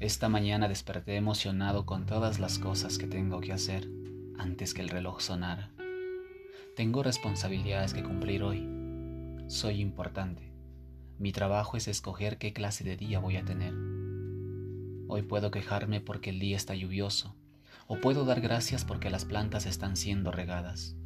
Esta 0.00 0.30
mañana 0.30 0.66
desperté 0.66 1.16
emocionado 1.16 1.84
con 1.84 2.06
todas 2.06 2.40
las 2.40 2.58
cosas 2.58 2.96
que 2.96 3.06
tengo 3.06 3.42
que 3.42 3.52
hacer 3.52 3.86
antes 4.38 4.72
que 4.72 4.80
el 4.80 4.88
reloj 4.88 5.20
sonara. 5.20 5.72
Tengo 6.74 7.02
responsabilidades 7.02 7.92
que 7.92 8.02
cumplir 8.02 8.42
hoy. 8.42 8.66
Soy 9.48 9.82
importante. 9.82 10.54
Mi 11.18 11.32
trabajo 11.32 11.76
es 11.76 11.86
escoger 11.86 12.38
qué 12.38 12.54
clase 12.54 12.82
de 12.82 12.96
día 12.96 13.18
voy 13.18 13.36
a 13.36 13.44
tener. 13.44 13.74
Hoy 15.06 15.20
puedo 15.20 15.50
quejarme 15.50 16.00
porque 16.00 16.30
el 16.30 16.38
día 16.38 16.56
está 16.56 16.74
lluvioso, 16.74 17.36
o 17.86 18.00
puedo 18.00 18.24
dar 18.24 18.40
gracias 18.40 18.86
porque 18.86 19.10
las 19.10 19.26
plantas 19.26 19.66
están 19.66 19.98
siendo 19.98 20.32
regadas. 20.32 20.96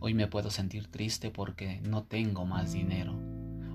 Hoy 0.00 0.14
me 0.14 0.26
puedo 0.26 0.50
sentir 0.50 0.88
triste 0.88 1.30
porque 1.30 1.80
no 1.82 2.02
tengo 2.02 2.44
más 2.44 2.72
dinero, 2.72 3.16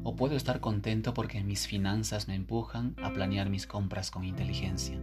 o 0.04 0.16
puedo 0.16 0.36
estar 0.36 0.60
contento 0.60 1.14
porque 1.14 1.44
mis 1.44 1.68
finanzas 1.68 2.28
me 2.28 2.36
empujan 2.36 2.96
a 3.02 3.14
planear 3.14 3.50
mis 3.50 3.68
compras 3.68 4.10
con 4.10 4.24
inteligencia. 4.24 5.00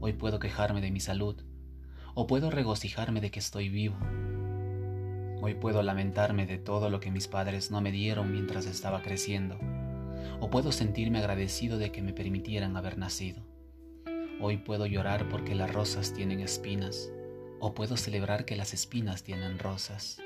Hoy 0.00 0.14
puedo 0.14 0.38
quejarme 0.38 0.80
de 0.80 0.90
mi 0.90 1.00
salud, 1.00 1.42
o 2.14 2.26
puedo 2.26 2.50
regocijarme 2.50 3.20
de 3.20 3.30
que 3.30 3.38
estoy 3.38 3.68
vivo. 3.68 3.96
Hoy 5.40 5.54
puedo 5.54 5.82
lamentarme 5.82 6.46
de 6.46 6.58
todo 6.58 6.90
lo 6.90 7.00
que 7.00 7.10
mis 7.10 7.28
padres 7.28 7.70
no 7.70 7.80
me 7.80 7.92
dieron 7.92 8.32
mientras 8.32 8.66
estaba 8.66 9.02
creciendo, 9.02 9.58
o 10.40 10.50
puedo 10.50 10.72
sentirme 10.72 11.18
agradecido 11.18 11.78
de 11.78 11.92
que 11.92 12.02
me 12.02 12.12
permitieran 12.12 12.76
haber 12.76 12.98
nacido. 12.98 13.42
Hoy 14.40 14.56
puedo 14.56 14.86
llorar 14.86 15.28
porque 15.28 15.54
las 15.54 15.72
rosas 15.72 16.14
tienen 16.14 16.40
espinas, 16.40 17.10
o 17.60 17.74
puedo 17.74 17.96
celebrar 17.96 18.44
que 18.44 18.56
las 18.56 18.72
espinas 18.72 19.22
tienen 19.22 19.58
rosas. 19.58 20.18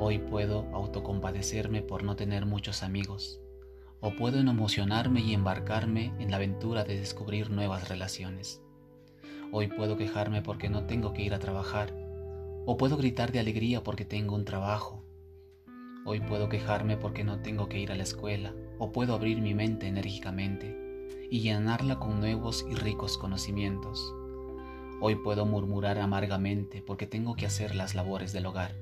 Hoy 0.00 0.18
puedo 0.18 0.64
autocompadecerme 0.72 1.82
por 1.82 2.04
no 2.04 2.14
tener 2.14 2.46
muchos 2.46 2.84
amigos, 2.84 3.40
o 3.98 4.12
puedo 4.12 4.38
emocionarme 4.38 5.22
y 5.22 5.34
embarcarme 5.34 6.12
en 6.20 6.30
la 6.30 6.36
aventura 6.36 6.84
de 6.84 6.96
descubrir 6.96 7.50
nuevas 7.50 7.88
relaciones. 7.88 8.62
Hoy 9.50 9.66
puedo 9.66 9.96
quejarme 9.96 10.40
porque 10.40 10.68
no 10.68 10.86
tengo 10.86 11.12
que 11.14 11.22
ir 11.22 11.34
a 11.34 11.40
trabajar, 11.40 11.92
o 12.64 12.76
puedo 12.76 12.96
gritar 12.96 13.32
de 13.32 13.40
alegría 13.40 13.82
porque 13.82 14.04
tengo 14.04 14.36
un 14.36 14.44
trabajo. 14.44 15.02
Hoy 16.04 16.20
puedo 16.20 16.48
quejarme 16.48 16.96
porque 16.96 17.24
no 17.24 17.40
tengo 17.40 17.68
que 17.68 17.80
ir 17.80 17.90
a 17.90 17.96
la 17.96 18.04
escuela, 18.04 18.54
o 18.78 18.92
puedo 18.92 19.14
abrir 19.14 19.40
mi 19.40 19.52
mente 19.52 19.88
enérgicamente 19.88 21.08
y 21.28 21.40
llenarla 21.40 21.98
con 21.98 22.20
nuevos 22.20 22.64
y 22.70 22.76
ricos 22.76 23.18
conocimientos. 23.18 24.14
Hoy 25.00 25.16
puedo 25.16 25.44
murmurar 25.44 25.98
amargamente 25.98 26.82
porque 26.82 27.08
tengo 27.08 27.34
que 27.34 27.46
hacer 27.46 27.74
las 27.74 27.96
labores 27.96 28.32
del 28.32 28.46
hogar, 28.46 28.76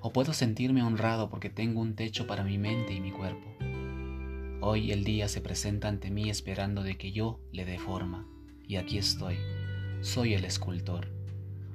o 0.00 0.12
puedo 0.12 0.32
sentirme 0.32 0.82
honrado 0.82 1.30
porque 1.30 1.50
tengo 1.50 1.80
un 1.80 1.94
techo 1.94 2.26
para 2.26 2.44
mi 2.44 2.58
mente 2.58 2.92
y 2.92 3.00
mi 3.00 3.10
cuerpo. 3.10 3.46
Hoy 4.60 4.92
el 4.92 5.04
día 5.04 5.28
se 5.28 5.40
presenta 5.40 5.88
ante 5.88 6.10
mí 6.10 6.30
esperando 6.30 6.82
de 6.82 6.96
que 6.96 7.12
yo 7.12 7.40
le 7.50 7.64
dé 7.64 7.78
forma, 7.78 8.28
y 8.66 8.76
aquí 8.76 8.98
estoy 8.98 9.36
soy 10.02 10.34
el 10.34 10.44
escultor. 10.44 11.06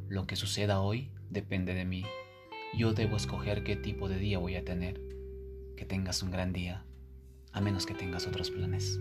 Lo 0.09 0.27
que 0.27 0.35
suceda 0.35 0.81
hoy 0.81 1.09
depende 1.29 1.73
de 1.73 1.85
mí. 1.85 2.03
Yo 2.77 2.91
debo 2.91 3.15
escoger 3.15 3.63
qué 3.63 3.77
tipo 3.77 4.09
de 4.09 4.19
día 4.19 4.37
voy 4.37 4.55
a 4.55 4.65
tener. 4.65 5.01
Que 5.77 5.85
tengas 5.85 6.21
un 6.23 6.31
gran 6.31 6.51
día, 6.51 6.83
a 7.53 7.61
menos 7.61 7.85
que 7.85 7.93
tengas 7.93 8.27
otros 8.27 8.51
planes. 8.51 8.99